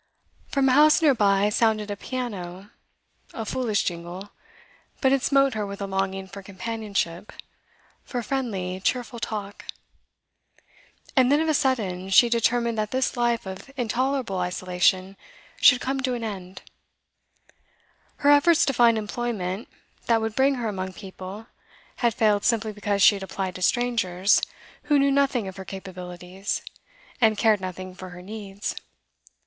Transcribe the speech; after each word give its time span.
From 0.47 0.67
a 0.67 0.71
house 0.71 0.99
near 0.99 1.13
by 1.13 1.49
sounded 1.49 1.91
a 1.91 1.95
piano; 1.95 2.71
a 3.35 3.45
foolish 3.45 3.83
jingle, 3.83 4.31
but 4.99 5.11
it 5.11 5.21
smote 5.21 5.53
her 5.53 5.63
with 5.63 5.79
a 5.79 5.85
longing 5.85 6.25
for 6.27 6.41
companionship, 6.41 7.31
for 8.03 8.23
friendly, 8.23 8.79
cheerful 8.83 9.19
talk. 9.19 9.65
And 11.15 11.31
then 11.31 11.39
of 11.39 11.47
a 11.47 11.53
sudden 11.53 12.09
she 12.09 12.29
determined 12.29 12.79
that 12.79 12.89
this 12.89 13.15
life 13.15 13.45
of 13.45 13.69
intolerable 13.77 14.39
isolation 14.39 15.17
should 15.57 15.79
come 15.81 15.99
to 16.01 16.15
an 16.15 16.23
end. 16.23 16.63
Her 18.15 18.31
efforts 18.31 18.65
to 18.65 18.73
find 18.73 18.97
employment 18.97 19.67
that 20.07 20.19
would 20.19 20.35
bring 20.35 20.55
her 20.55 20.67
among 20.67 20.93
people 20.93 21.45
had 21.97 22.15
failed 22.15 22.43
simply 22.43 22.71
because 22.73 23.03
she 23.03 23.17
applied 23.17 23.53
to 23.53 23.61
strangers, 23.61 24.41
who 24.85 24.97
knew 24.97 25.11
nothing 25.11 25.47
of 25.47 25.57
her 25.57 25.63
capabilities, 25.65 26.63
and 27.21 27.37
cared 27.37 27.61
nothing 27.61 27.93
for 27.93 28.09
her 28.09 28.23
needs. 28.23 28.75